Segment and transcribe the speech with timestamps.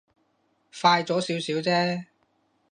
[0.73, 2.05] 快咗少少啫